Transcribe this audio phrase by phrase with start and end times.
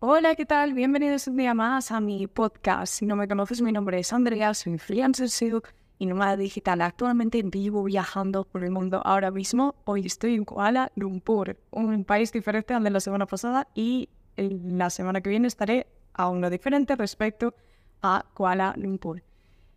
[0.00, 0.74] Hola, ¿qué tal?
[0.74, 2.94] Bienvenidos un día más a mi podcast.
[2.94, 5.60] Si no me conoces, mi nombre es Andrea, soy freelancer SEO
[5.98, 6.82] y nómada digital.
[6.82, 9.74] Actualmente vivo viajando por el mundo ahora mismo.
[9.86, 14.88] Hoy estoy en Kuala Lumpur, un país diferente al de la semana pasada y la
[14.90, 17.54] semana que viene estaré a uno diferente respecto
[18.00, 19.24] a Kuala Lumpur.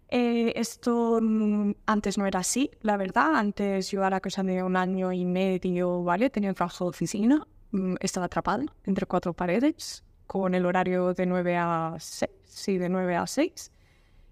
[0.09, 1.19] Eh, esto
[1.87, 3.37] antes no era así, la verdad.
[3.37, 6.29] Antes yo era cosa de un año y medio, ¿vale?
[6.29, 11.25] Tenía un trabajo de oficina, mm, estaba atrapado entre cuatro paredes con el horario de
[11.25, 13.69] 9 a 6, sí, de 9 a 6.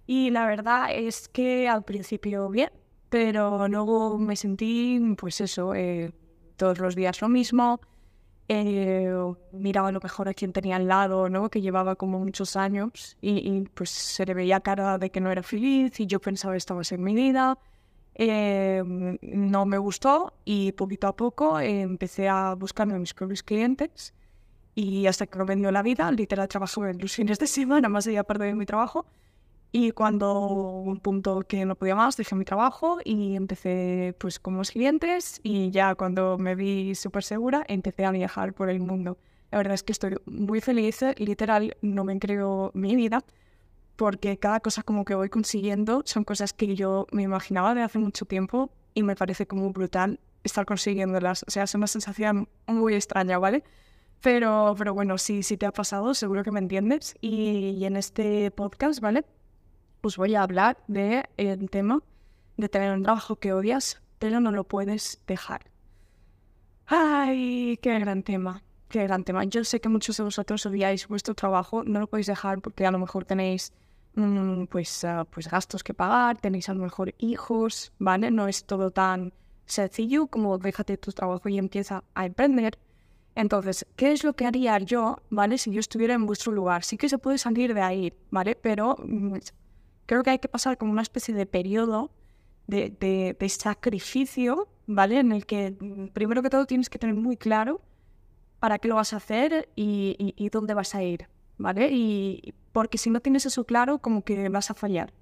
[0.07, 2.71] Y la verdad es que al principio bien,
[3.09, 6.13] pero luego me sentí, pues eso, eh,
[6.55, 7.81] todos los días lo mismo.
[8.47, 9.11] Eh,
[9.51, 11.49] miraba lo mejor a quien tenía al lado, ¿no?
[11.49, 15.43] Que llevaba como muchos años y, pues se le veía cara de que no era
[15.43, 17.57] feliz y yo pensaba estabas en mi vida.
[18.15, 18.81] Eh,
[19.21, 24.13] no me gustó y poquito a poco empecé a buscarme a mis propios clientes
[24.79, 27.89] y hasta que no me dio la vida, literal trabajo en los fines de semana,
[27.89, 29.05] más allá de mi trabajo.
[29.73, 34.55] Y cuando un punto que no podía más, dejé mi trabajo y empecé pues con
[34.55, 39.17] los clientes y ya cuando me vi súper segura, empecé a viajar por el mundo.
[39.51, 43.25] La verdad es que estoy muy feliz, literal, no me creo mi vida,
[43.97, 47.99] porque cada cosa como que voy consiguiendo son cosas que yo me imaginaba de hace
[47.99, 51.43] mucho tiempo y me parece como brutal estar consiguiéndolas.
[51.47, 53.65] O sea, es una sensación muy extraña, ¿vale?
[54.21, 57.15] Pero, pero bueno, si, si te ha pasado, seguro que me entiendes.
[57.21, 59.25] Y, en este podcast, ¿vale?
[60.01, 62.01] Pues voy a hablar del de tema
[62.57, 65.71] de tener un trabajo que odias, pero no lo puedes dejar.
[66.87, 68.63] ¡Ay, qué gran tema!
[68.89, 69.43] Qué gran tema.
[69.43, 72.91] Yo sé que muchos de vosotros odiáis vuestro trabajo, no lo podéis dejar porque a
[72.91, 73.71] lo mejor tenéis
[74.15, 78.31] mm, pues, ah, pues gastos que pagar, tenéis a lo mejor hijos, ¿vale?
[78.31, 79.31] No es todo tan
[79.67, 82.79] sencillo como déjate tu trabajo y empieza a emprender.
[83.39, 85.57] Entonces, ¿qué es lo que haría yo, ¿vale?
[85.57, 86.83] Si yo estuviera en vuestro lugar.
[86.83, 88.53] Sí que se puede salir de ahí, ¿vale?
[88.55, 89.37] Pero mm,
[90.05, 92.11] creo que hay que pasar como una especie de periodo
[92.67, 95.19] de, sacrificio, ¿vale?
[95.19, 97.79] En el que mm, primero que todo tienes que tener muy claro
[98.59, 101.87] para qué lo vas a hacer y, dónde vas a ir, ¿vale?
[101.93, 105.13] Y porque si no tienes eso claro, como que vas a fallar.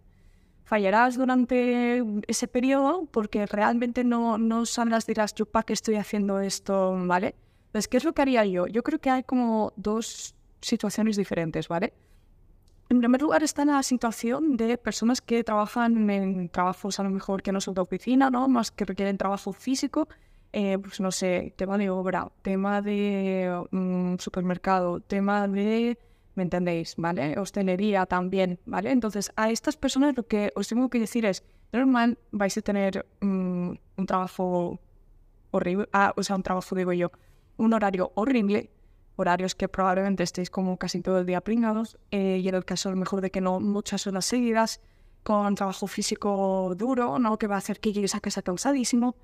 [0.63, 6.39] Fallarás durante ese periodo porque realmente no, no sabrás, dirás, yo para qué estoy haciendo
[6.39, 7.35] esto, ¿vale?
[7.77, 8.65] Entonces, ¿qué es lo que haría yo?
[8.65, 11.93] Yo creo que hay como dos situaciones diferentes, ¿vale?
[12.89, 17.43] En primer lugar está la situación de personas que trabajan en trabajos a lo mejor
[17.43, 18.47] que no son de oficina, ¿no?
[18.47, 20.07] Más que requieren trabajo físico,
[20.53, 25.99] eh, pues no sé, tema de obra, tema de mm, supermercado, tema de,
[26.33, 26.95] ¿me entendéis?
[26.97, 27.37] ¿Vale?
[27.37, 28.89] Hostelería también, ¿vale?
[28.89, 33.05] Entonces, a estas personas lo que os tengo que decir es, normal vais a tener
[33.21, 34.79] mm, un trabajo
[35.51, 37.11] horrible, ah, o sea, un trabajo, digo yo,
[37.57, 38.71] un horario horrible,
[39.15, 42.89] horarios que probablemente estéis como casi todo el día pringados, eh, y en el caso
[42.89, 44.79] a lo mejor de que no muchas horas seguidas,
[45.23, 47.37] con trabajo físico duro, ¿no?
[47.37, 49.17] que va a hacer que llegues a casa cansadísimo.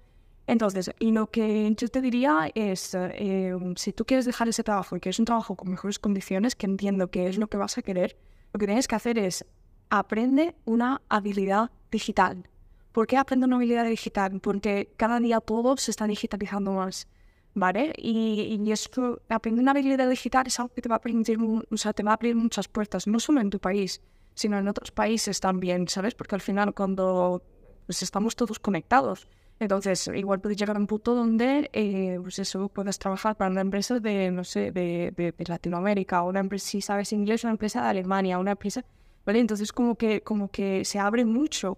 [0.48, 5.00] Entonces, lo que yo te diría es, eh, si tú quieres dejar ese trabajo y
[5.00, 7.82] que es un trabajo con mejores condiciones, que entiendo que es lo que vas a
[7.82, 8.18] querer,
[8.52, 9.46] lo que tienes que hacer es
[9.90, 12.50] aprende una habilidad digital.
[12.92, 14.40] ¿Por qué aprende una habilidad digital?
[14.42, 17.08] Porque cada día todo se está digitalizando más.
[17.54, 17.94] ¿Vale?
[17.98, 21.78] Y, y esto, aprender una habilidad digital es algo que te va a permitir, o
[21.78, 24.02] sea, te va a abrir muchas puertas, no solo en tu país,
[24.36, 26.16] sino en otros países también, ¿sabes?
[26.16, 27.44] Porque al final cuando
[27.86, 29.28] pues, estamos todos conectados,
[29.60, 33.62] entonces igual puedes llegar a un punto donde, eh, pues eso, puedes trabajar para una
[33.62, 37.84] empresa de, no sé, de, de, de Latinoamérica, una empresa, si sabes inglés, una empresa
[37.84, 38.84] de Alemania, una empresa,
[39.26, 39.40] ¿vale?
[39.40, 41.78] Entonces como que, como que se abre mucho,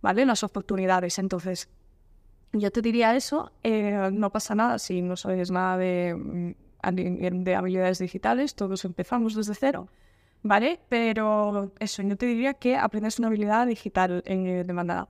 [0.00, 0.24] ¿vale?
[0.24, 1.68] Las oportunidades, entonces
[2.58, 6.54] yo te diría eso, eh, no pasa nada si no sabes nada de, mm,
[7.44, 9.88] de habilidades digitales, todos empezamos desde cero,
[10.42, 10.80] ¿vale?
[10.88, 15.08] Pero eso, yo te diría que aprendes una habilidad digital eh, demandada.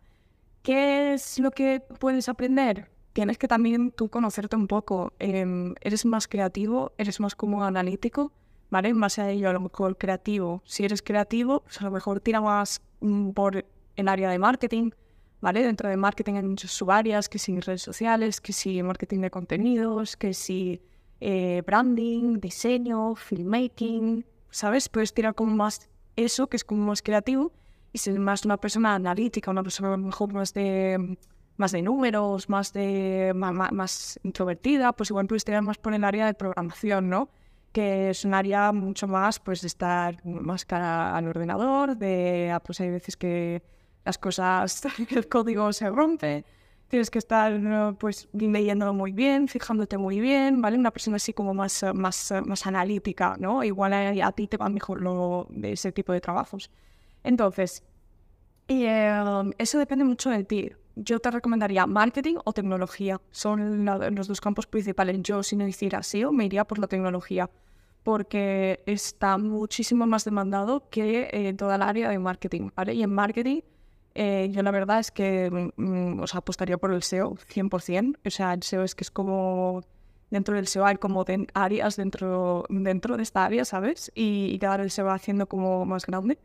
[0.62, 2.90] ¿Qué es lo que puedes aprender?
[3.12, 5.12] Tienes que también tú conocerte un poco.
[5.18, 8.32] Em, eres más creativo, eres más como analítico,
[8.70, 8.92] ¿vale?
[8.94, 10.62] Más a ello, a lo mejor creativo.
[10.64, 13.64] Si eres creativo, pues a lo mejor tira más mm, por
[13.96, 14.90] el área de marketing,
[15.46, 15.62] ¿vale?
[15.62, 20.16] Dentro de marketing hay muchas subáreas, que si redes sociales, que si marketing de contenidos,
[20.16, 20.82] que si
[21.20, 24.88] eh, branding, diseño, filmmaking, ¿sabes?
[24.88, 27.52] Puedes tirar como más eso, que es como más creativo,
[27.92, 31.16] y ser más una persona analítica, una persona mejor más de
[31.58, 36.26] más de números, más de más, introvertida, pues igual puedes tirar más por el área
[36.26, 37.28] de programación, ¿no?
[37.70, 42.58] Que es un área mucho más, pues, de estar más cara al ordenador, de, ah,
[42.58, 43.62] pues hay veces que
[44.06, 46.44] las cosas, el código se rompe,
[46.88, 50.78] tienes que estar pues leyéndolo muy bien, fijándote muy bien, ¿vale?
[50.78, 53.64] Una persona así como más, más, más analítica, ¿no?
[53.64, 56.70] Igual a, ti te va mejor lo, ese tipo de trabajos.
[57.24, 57.82] Entonces,
[58.68, 60.70] eh, eso depende mucho de ti.
[60.94, 63.20] Yo te recomendaría marketing o tecnología.
[63.30, 65.18] Son los dos campos principales.
[65.22, 67.50] Yo, si no hiciera SEO, me iría por la tecnología
[68.02, 72.94] porque está muchísimo más demandado que eh, toda el área de marketing, ¿vale?
[72.94, 73.62] Y en marketing
[74.16, 78.18] eh, yo la verdad es que mm, os apostaría por el SEO 100%.
[78.24, 79.82] O sea, el SEO es que es como...
[80.30, 81.24] Dentro del SEO hay como
[81.54, 84.10] áreas dentro, dentro de esta área, ¿sabes?
[84.14, 86.38] Y, y cada vez se va haciendo como más grande.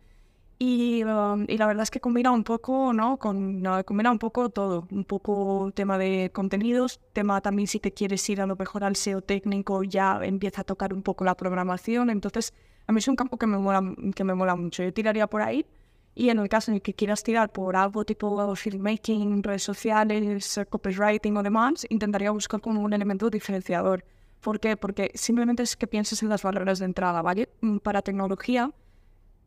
[0.59, 3.17] Y, um, y, la verdad es que combina un poco, ¿no?
[3.17, 8.29] Con, combina un poco todo, un poco tema de contenidos, tema también si te quieres
[8.29, 12.11] ir a lo mejor al SEO técnico, ya empieza a tocar un poco la programación,
[12.11, 12.53] entonces
[12.85, 13.81] a mí es un campo que me mola,
[14.15, 15.65] que me mola mucho, yo tiraría por ahí
[16.13, 20.59] y en el caso en el que quieras tirar por algo tipo filmmaking, redes sociales,
[20.69, 24.03] copywriting o demás, intentaría buscar como un elemento diferenciador.
[24.41, 24.75] ¿Por qué?
[24.75, 27.49] Porque simplemente es que pienses en las barreras de entrada, ¿vale?
[27.61, 28.71] Mm, para tecnología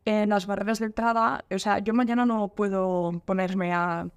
[0.05, 4.07] en las barreras de entrada, o sea, yo mañana no puedo ponerme a,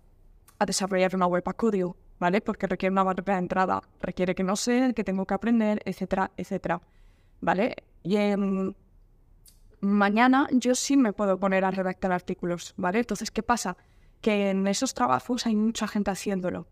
[0.58, 2.40] a desarrollar una web a código, ¿vale?
[2.40, 6.30] Porque requiere una barrera de entrada, requiere que no sé, que tengo que aprender, etcétera,
[6.36, 6.80] etcétera,
[7.40, 7.74] ¿vale?
[8.02, 8.74] Y em,
[9.80, 13.00] mañana yo sí me puedo poner a redactar artículos, ¿vale?
[13.00, 13.76] Entonces, ¿qué pasa?
[14.20, 16.66] Que en esos trabajos hay mucha gente haciéndolo,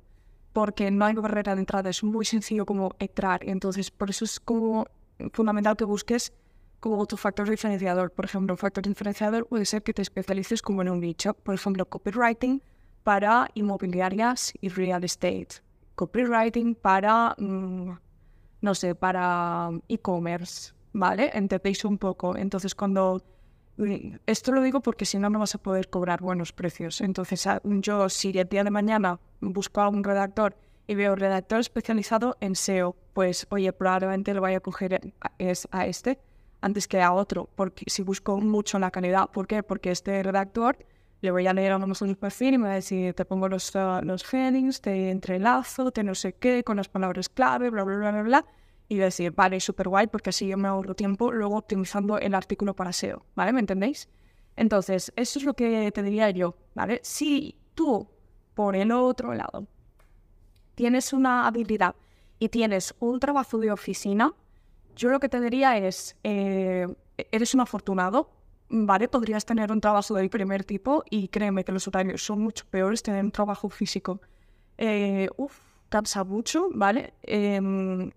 [0.52, 4.40] porque no hay barrera de entrada, es muy sencillo como entrar, entonces por eso es
[4.40, 4.86] como
[5.32, 6.32] fundamental que busques
[6.80, 8.10] como tu factor diferenciador.
[8.12, 11.34] Por ejemplo, un factor diferenciador puede ser que te especialices como en un nicho.
[11.34, 12.62] Por ejemplo, copywriting
[13.02, 15.48] para inmobiliarias y real estate.
[15.94, 17.90] Copywriting para, mm,
[18.60, 21.30] no sé, para e-commerce, ¿vale?
[21.34, 22.36] Entendéis un poco.
[22.36, 23.22] Entonces, cuando...
[24.24, 27.02] Esto lo digo porque si no, no vas a poder cobrar buenos precios.
[27.02, 30.56] Entonces, yo si el día de mañana busco a un redactor
[30.86, 35.12] y veo un redactor especializado en SEO, pues oye, probablemente lo vaya a coger
[35.70, 36.18] a este
[36.62, 39.62] antes que a otro, porque si busco mucho la calidad, ¿por qué?
[39.62, 40.78] Porque este redactor
[41.20, 43.26] le voy a leer a lo mejor su perfil y me va a decir, te
[43.26, 47.68] pongo los, uh, los headings, te entrelazo, te no sé qué, con las palabras clave,
[47.68, 48.44] bla, bla, bla, bla, bla,
[48.88, 52.74] y decir, vale, súper guay, porque así yo me ahorro tiempo luego optimizando el artículo
[52.74, 53.52] para SEO, ¿vale?
[53.52, 54.08] ¿Me entendéis?
[54.56, 57.00] Entonces, eso es lo que te diría yo, ¿vale?
[57.02, 58.08] Si tú,
[58.54, 59.66] por el otro lado,
[60.74, 61.96] tienes una habilidad
[62.38, 64.32] y tienes un trabajo de oficina,
[64.94, 66.86] yo lo que te diría es, eh,
[67.32, 68.30] eres un afortunado,
[68.68, 69.08] ¿vale?
[69.08, 73.02] Podrías tener un trabajo del primer tipo y créeme que los horarios son mucho peores,
[73.02, 74.20] tener un trabajo físico.
[74.78, 77.14] Eh, uf, cansa mucho, ¿vale?
[77.22, 78.10] Em,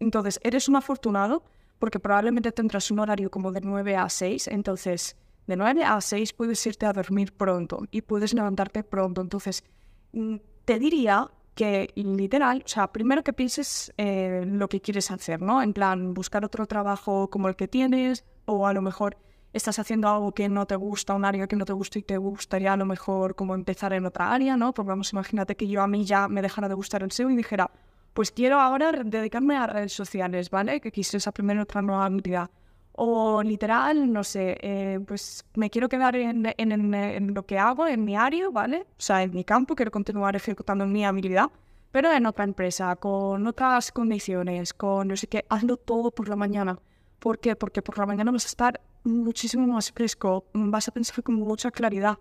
[0.00, 1.44] entonces, eres un afortunado
[1.78, 5.16] porque probablemente tendrás un horario como de 9 a 6, entonces
[5.46, 9.20] de 9 a 6 puedes irte a dormir pronto y puedes levantarte pronto.
[9.20, 9.64] Entonces,
[10.12, 15.42] mm, te diría que literal, o sea, primero que pienses eh, lo que quieres hacer,
[15.42, 15.62] ¿no?
[15.62, 19.16] En plan, buscar otro trabajo como el que tienes o a lo mejor
[19.52, 22.16] estás haciendo algo que no te gusta, un área que no te gusta y te
[22.16, 24.72] gustaría a lo mejor como empezar en otra área, ¿no?
[24.72, 27.36] Porque vamos, imagínate que yo a mí ya me dejara de gustar el SEO y
[27.36, 27.70] dijera,
[28.12, 30.80] pues quiero ahora dedicarme a redes sociales, ¿vale?
[30.80, 32.50] Que quisieras aprender otra nueva habilidad.
[32.92, 38.04] O literal, no sé, eh, pues me quiero quedar en, en, lo que hago, en
[38.04, 38.80] mi área, ¿vale?
[38.82, 41.50] O sea, en mi campo, quiero continuar ejecutando mi habilidad,
[41.92, 46.36] pero en otra empresa, con otras condiciones, con no sé qué, hazlo todo por la
[46.36, 46.78] mañana.
[47.20, 47.56] ¿Por qué?
[47.56, 51.70] Porque por la mañana vas a estar muchísimo más fresco, vas a pensar con mucha
[51.70, 52.18] claridad.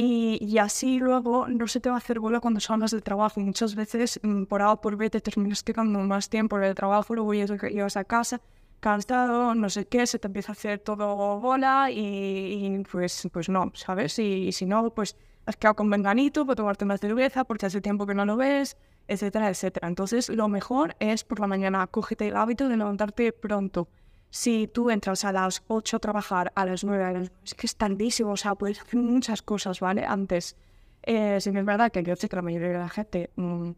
[0.00, 3.40] Y, y, así luego no se te va a hacer bola cuando salgas del trabajo.
[3.40, 6.74] Muchas veces, mm, por A o por B, te terminas quedando más tiempo en el
[6.76, 8.40] trabajo, luego llegas a casa
[8.78, 13.72] cansado, no sé qué, se te empieza a hacer todo bola y, pues, pues no,
[13.74, 14.16] ¿sabes?
[14.20, 18.06] Y, si no, pues has quedado con venganito para tomarte una cerveza porque hace tiempo
[18.06, 18.76] que no lo ves,
[19.08, 19.88] etcétera, etcétera.
[19.88, 23.88] Entonces, lo mejor es por la mañana, cógete el hábito de levantarte pronto.
[24.30, 28.32] Si tú entras a las 8 a trabajar, a las 9, es que es tardísimo,
[28.32, 30.04] o sea, puedes hacer muchas cosas, ¿vale?
[30.04, 30.56] Antes,
[31.02, 33.70] eh, sí es verdad que yo sé que la mayoría de la gente mm,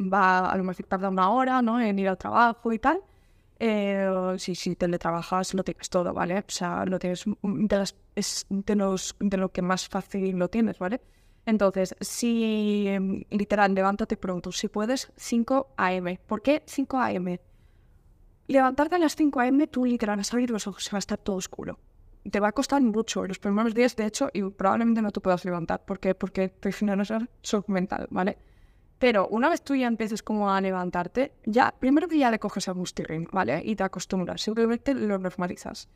[0.00, 1.80] va a lo mejor tarda una hora, ¿no?
[1.80, 3.00] En ir al trabajo y tal,
[3.58, 6.38] eh, si, si teletrabajas lo tienes todo, ¿vale?
[6.38, 10.78] O sea, lo tienes de, es de, los, de lo que más fácil lo tienes,
[10.78, 11.00] ¿vale?
[11.46, 16.20] Entonces, si em, literal, levántate pronto, si puedes, 5 a.m.
[16.26, 17.40] ¿Por qué 5 a.m.?
[18.46, 21.00] Levantarte a las 5 a.m., tú literal vas a abrir los ojos, se va a
[21.00, 21.78] estar todo oscuro.
[22.30, 25.44] Te va a costar mucho los primeros días, de hecho, y probablemente no te puedas
[25.44, 25.84] levantar.
[25.84, 26.14] ¿Por qué?
[26.14, 27.12] Porque te generas
[27.42, 28.38] shock mental, ¿vale?
[28.98, 32.68] Pero una vez tú ya empieces como a levantarte, ya, primero que ya le coges
[32.68, 33.62] a gustirring, ¿vale?
[33.64, 35.88] Y te acostumbras, simplemente lo normalizas.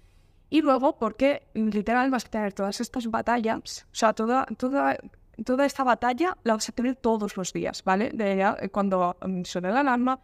[0.51, 4.99] Y luego, porque literal vas a tener todas estas batallas, o sea, toda, toda
[5.45, 8.11] toda esta batalla la vas a tener todos los días, ¿vale?
[8.11, 10.21] De cuando mm, suene la alarma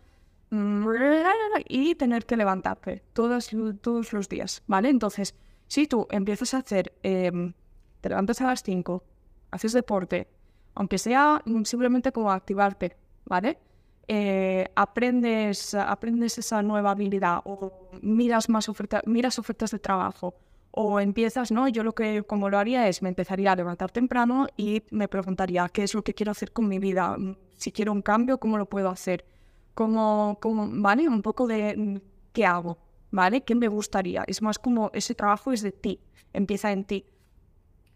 [1.69, 3.51] y tener que levantarte todos,
[3.81, 4.89] todos los días, ¿vale?
[4.89, 5.35] Entonces,
[5.67, 7.53] si tú empiezas a hacer, em,
[8.01, 9.03] te levantas a las 5,
[9.51, 10.29] haces deporte,
[10.75, 13.59] aunque sea simplemente como activarte, ¿vale?
[14.09, 20.37] Eh, aprendes, aprendes esa nueva habilidad o miras más ofertas, miras ofertas de trabajo
[20.71, 21.67] o empiezas, ¿no?
[21.69, 25.69] Yo lo que como lo haría es me empezaría a levantar temprano y me preguntaría
[25.71, 27.17] qué es lo que quiero hacer con mi vida,
[27.57, 29.25] si quiero un cambio, cómo lo puedo hacer,
[29.77, 31.07] cómo, cómo ¿vale?
[31.07, 32.01] Un poco de
[32.33, 32.79] qué hago,
[33.13, 33.43] ¿vale?
[33.43, 34.25] ¿Qué me gustaría?
[34.27, 36.01] Es más como ese trabajo es de ti,
[36.33, 37.05] empieza en ti.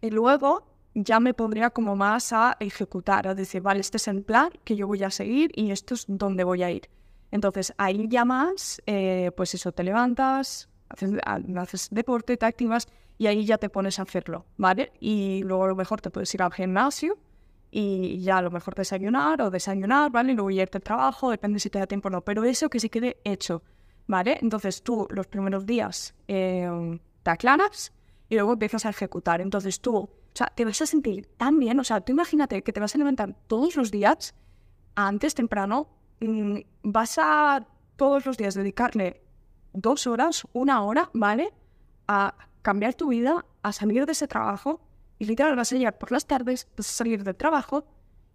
[0.02, 4.22] Y luego ya me pondría como más a ejecutar, a decir, vale, este es el
[4.22, 6.90] plan que yo voy a seguir y esto es donde voy a ir.
[7.30, 11.12] Entonces ahí ya más, eh, pues eso, te levantas, haces,
[11.56, 14.92] haces, deporte, te activas y ahí ya te pones a hacerlo, ¿vale?
[15.00, 17.16] Y luego a lo mejor te puedes ir al gimnasio
[17.70, 20.32] y ya a lo mejor desayunar o desayunar, ¿vale?
[20.32, 22.80] Y luego irte al trabajo, depende si te da tiempo o no, pero eso que
[22.80, 23.62] se quede hecho,
[24.06, 24.38] ¿vale?
[24.42, 27.92] Entonces tú los primeros días eh, te aclaras
[28.28, 29.40] y luego empiezas a ejecutar.
[29.40, 31.78] Entonces tú o sea, te vas a sentir tan bien.
[31.80, 34.34] O sea, tú imagínate que te vas a levantar todos los días,
[34.94, 35.88] antes, temprano,
[36.20, 39.22] mm, vas a todos los días dedicarle
[39.72, 41.52] dos horas, una hora, ¿vale?
[42.08, 44.80] A cambiar tu vida, a salir de ese trabajo
[45.20, 47.84] y literal vas a llegar por las tardes, vas a salir del trabajo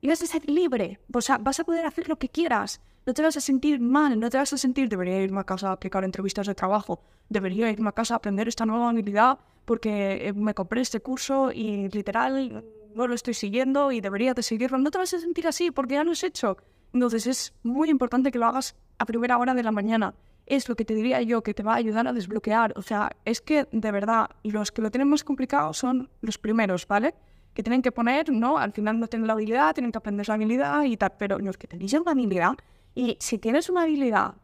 [0.01, 0.99] y vas a ser libre.
[1.11, 2.79] O sea, vas a poder hacer lo que quieras.
[3.07, 5.69] No te vas a sentir mal, no te vas a sentir, debería irme a casa
[5.69, 10.27] a aplicar entrevistas de trabajo, debería irme a casa a aprender esta nueva habilidad porque
[10.27, 12.63] eh, me compré este curso y literal
[12.93, 14.77] no lo estoy siguiendo y debería de seguirlo.
[14.77, 16.55] No te vas a sentir así porque ya lo has hecho.
[16.93, 20.13] Entonces es muy importante que lo hagas a primera hora de la mañana.
[20.45, 22.73] Es lo que te diría yo que te va a ayudar a desbloquear.
[22.75, 26.87] O sea, es que de verdad los que lo tienen más complicado son los primeros,
[26.87, 27.15] ¿vale?
[27.53, 28.57] Que tienen que poner, ¿no?
[28.57, 31.13] Al final no tienen la habilidad, tienen que aprender la habilidad y tal.
[31.17, 32.53] Pero los que tenéis una habilidad,
[32.93, 34.35] y si tienes una habilidad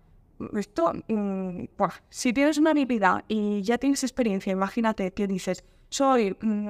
[0.58, 1.65] esto, mm,
[2.10, 6.70] si tienes una habilidad y ya tienes experiencia, imagínate que dices, soy, mm,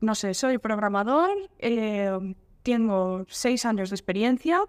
[0.00, 4.62] no sé, soy programador, eh, tengo seis años de experiencia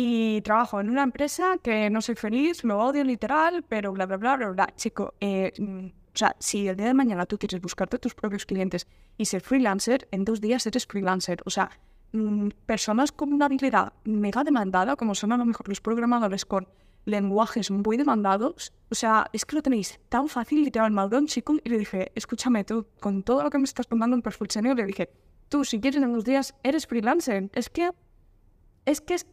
[0.00, 4.16] y trabajo en una empresa que no soy feliz, lo odio literal, pero bla, bla,
[4.16, 4.68] bla, bla, bla.
[4.76, 8.46] Chico, eh, mm, o sea, si el día de mañana tú quieres buscarte tus propios
[8.46, 8.86] clientes
[9.16, 11.42] y ser freelancer, en dos días eres freelancer.
[11.46, 11.68] O sea,
[12.64, 16.68] personas con una habilidad mega demandada, como son a lo mejor los programadores con
[17.04, 18.72] lenguajes muy demandados.
[18.90, 21.56] O sea, es que lo tenéis tan fácil, literal, un chico.
[21.64, 24.76] Y le dije, escúchame tú, con todo lo que me estás contando en perfil senior,
[24.76, 25.10] le dije,
[25.48, 27.50] tú, si quieres en unos días, eres freelancer.
[27.52, 27.90] Es que,
[28.84, 29.26] es que es,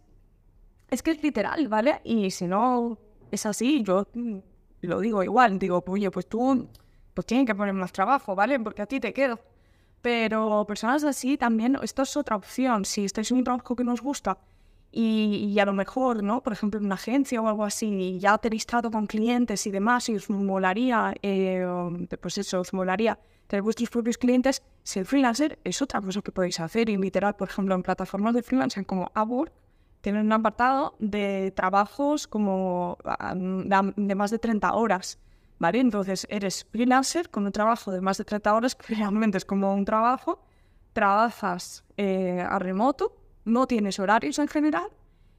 [0.90, 2.02] es que es literal, ¿vale?
[2.04, 2.98] Y si no
[3.32, 4.38] es así, yo mm,
[4.82, 5.60] lo digo igual.
[5.60, 6.68] Digo, oye, pues tú,
[7.14, 8.60] pues tienes que poner más trabajo, ¿vale?
[8.60, 9.40] Porque a ti te quedo.
[10.02, 12.86] Pero personas así también, esto es otra opción.
[12.86, 14.38] Si estáis en un trabajo que nos gusta
[14.92, 16.42] y, a lo mejor, ¿no?
[16.42, 19.72] Por ejemplo, en una agencia o algo así, y ya tenéis trato con clientes y
[19.72, 21.66] demás, y os molaría, eh,
[22.22, 26.60] pues eso, os molaría tener vuestros propios clientes, ser freelancer es otra cosa que podéis
[26.60, 26.90] hacer.
[26.90, 29.52] Y literal, por ejemplo, en plataformas de freelancer como Upwork,
[30.06, 32.96] tienen un apartado de trabajos como
[33.96, 35.18] de más de 30 horas,
[35.58, 35.80] ¿vale?
[35.80, 39.74] Entonces, eres freelancer con un trabajo de más de 30 horas, que realmente es como
[39.74, 40.44] un trabajo,
[40.94, 44.90] trabajas eh, a remoto, no tienes horarios en general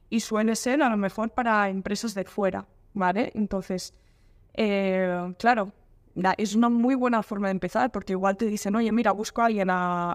[0.09, 3.31] y suele ser a lo mejor para empresas de fuera, ¿vale?
[3.35, 3.93] Entonces,
[4.53, 5.71] eh, claro,
[6.37, 9.45] es una muy buena forma de empezar porque igual te dicen, oye, mira, busco a
[9.45, 10.11] alguien a,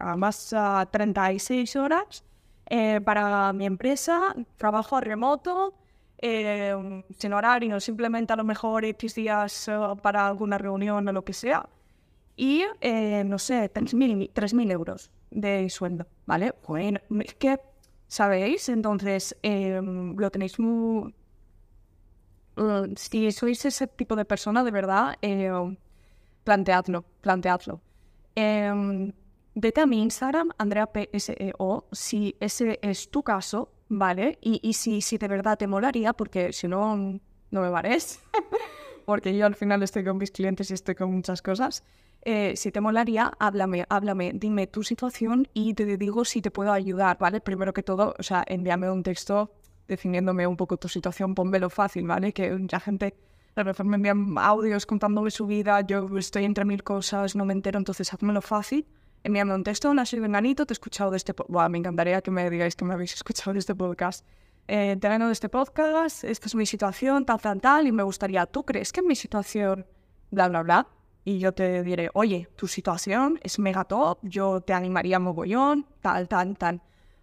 [0.00, 2.24] a, más a 36 horas
[2.68, 5.74] eh, para mi empresa, trabajo remoto,
[6.18, 9.70] eh, sin horario, simplemente a lo mejor X días
[10.02, 11.68] para alguna reunión o lo que sea.
[12.36, 12.64] Y,
[13.24, 16.54] no sé, 3.000 euros de sueldo, ¿vale?
[16.66, 17.58] Bueno, es que,
[18.06, 18.68] ¿sabéis?
[18.68, 21.14] Entonces, em, lo tenéis muy...
[22.56, 25.50] Uh, si sois ese tipo de persona, de verdad, eh,
[26.42, 27.80] planteadlo, planteadlo.
[28.34, 29.12] Eh,
[29.60, 34.38] vete a mi Instagram, Andrea PSEO, si ese es tu caso, ¿vale?
[34.40, 36.96] Y, y si, si de verdad te molaría, porque si no,
[37.50, 38.20] no me vares,
[39.06, 41.82] porque yo al final estoy con mis clientes y estoy con muchas cosas.
[42.22, 46.72] Eh, si te molaría, háblame, háblame, dime tu situación y te digo si te puedo
[46.72, 47.40] ayudar, ¿vale?
[47.40, 49.52] Primero que todo, o sea, envíame un texto
[49.88, 52.32] definiéndome un poco tu situación, pónmelo fácil, ¿vale?
[52.32, 53.16] Que mucha gente
[53.56, 57.52] a mejor me envían audios contándome su vida, yo estoy entre mil cosas, no me
[57.52, 58.86] entero, entonces házmelo fácil.
[59.24, 61.70] Envíame un texto, una soy Venganito, te he escuchado de este podcast.
[61.70, 64.24] me encantaría que me digáis que me habéis escuchado de este podcast.
[64.68, 68.44] Eh, te de este podcast, esta es mi situación, tal, tal, tal, y me gustaría,
[68.46, 69.86] ¿tú crees que en mi situación,
[70.30, 70.86] bla, bla, bla?
[71.28, 76.26] y yo te diré, oye, tu situación es mega top, yo te animaría mogollón, tal,
[76.26, 76.80] tal, tal.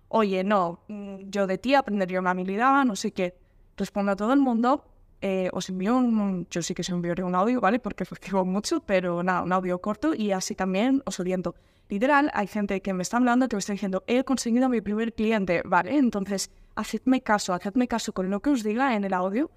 [0.10, 3.36] Oye, no, mm, yo de ti aprendería una habilidad, no sé qué.
[3.76, 4.86] Respondo a todo el mundo,
[5.22, 7.80] eh, os envío un, yo sí que os enviaré un audio, ¿vale?
[7.80, 11.56] Porque efectivo mucho, pero nada, un audio corto y así también os oriento.
[11.88, 15.14] Literal, hay gente que me está hablando que me está diciendo, he conseguido mi primer
[15.14, 15.98] cliente, ¿vale?
[15.98, 19.52] Entonces, hacedme caso, hacedme caso con lo que os diga en el audio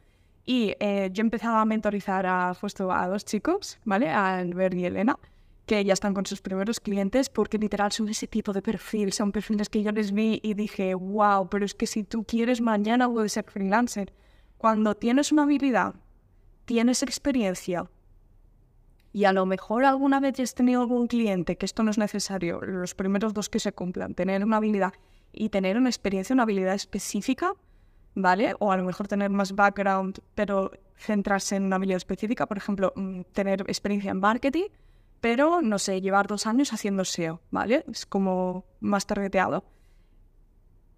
[0.45, 4.11] y eh, yo he empezado a mentorizar a, puesto a dos chicos, ¿vale?
[4.11, 5.19] A Albert y Elena,
[5.65, 9.33] que ya están con sus primeros clientes, porque literal son ese tipo de perfil, son
[9.33, 13.09] perfiles que yo les vi y dije, wow, pero es que si tú quieres mañana
[13.09, 14.13] puedes ser freelancer.
[14.59, 15.95] Cuando tienes una habilidad,
[16.65, 17.89] tienes experiencia
[19.13, 22.61] y a lo mejor alguna vez has tenido algún cliente, que esto no es necesario,
[22.61, 24.93] los primeros dos que se cumplan, tener una habilidad
[25.33, 27.53] y tener una experiencia, una habilidad específica,
[28.15, 28.55] ¿vale?
[28.59, 32.93] O a lo mejor tener más background, pero centrarse en una habilidad específica, por ejemplo,
[32.97, 34.69] mm, tener experiencia en marketing,
[35.21, 37.85] pero no sé, llevar dos años haciendo SEO, ¿vale?
[37.91, 39.65] Es como más targeteado.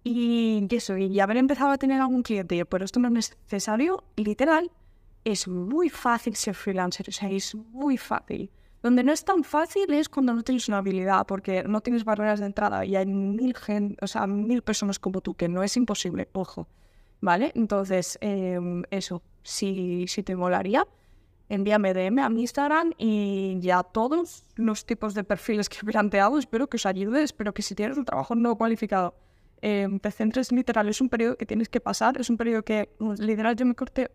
[0.03, 4.71] Y eso, y haber empezado a tener algún cliente, pero esto no es necesario, literal,
[5.23, 8.51] es muy fácil ser freelancer, o sea, es muy fácil.
[8.81, 12.39] Donde no es tan fácil es cuando no tienes una habilidad, porque no tienes barreras
[12.39, 15.77] de entrada y hay mil, gen o sea, mil personas como tú, que no es
[15.77, 16.67] imposible, ojo.
[17.21, 17.51] ¿vale?
[17.55, 20.87] Entonces, em, eso, si, si te molaría,
[21.49, 26.37] envíame DM a mi Instagram y ya todos los tipos de perfiles que he planteado,
[26.37, 29.15] espero que os ayude, espero que si tienes un trabajo no cualificado,
[29.61, 32.89] eh, te centres literal, es un periodo que tienes que pasar, es un periodo que
[33.19, 34.09] literal yo me corté,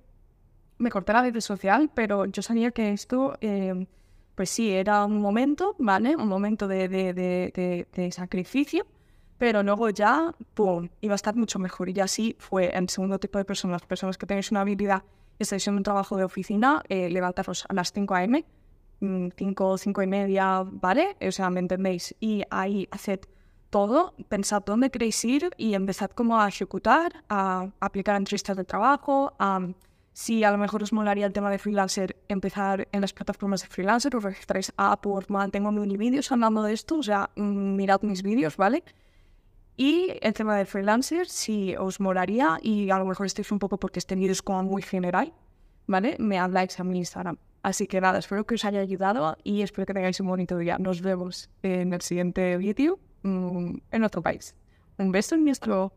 [0.78, 3.87] me corté la red social, pero yo sabía que esto, em,
[4.35, 6.16] pues sí, era un momento, ¿vale?
[6.16, 8.87] Un momento de, de, de, de sacrificio,
[9.38, 11.88] pero luego ya, ¡pum!, iba a estar mucho mejor.
[11.88, 15.02] Y así fue en segundo tipo de personas, personas que tenéis una habilidad
[15.38, 18.45] estáis haciendo un trabajo de oficina, eh, levantaros a las 5 a.m.,
[19.00, 21.16] 5, 5 y media, ¿vale?
[21.21, 22.14] O sea, ¿me entendéis?
[22.18, 23.21] Y ahí haced
[23.68, 29.35] todo, pensad dónde queréis ir y empezad como a ejecutar, a aplicar entrevistas de trabajo,
[29.38, 29.68] a,
[30.16, 33.68] si a lo mejor os molaría el tema de freelancer, empezar en las plataformas de
[33.68, 38.00] freelancer, os registráis a Upwork, tengo mil vídeos hablando de esto, o sea, mm, mirad
[38.00, 38.83] mis vídeos, ¿vale?
[39.76, 43.76] Y el tema de freelancer, si os molaría y a lo mejor estéis un poco
[43.76, 45.35] porque este vídeo es como muy general,
[45.87, 46.16] ¿vale?
[46.18, 47.37] Me habláis a mi Instagram.
[47.62, 50.79] Así que nada, espero que os haya ayudado y espero que tengáis un bonito día.
[50.79, 54.55] Nos vemos en el siguiente vídeo mm, en otro país.
[54.96, 55.92] Un beso en nuestro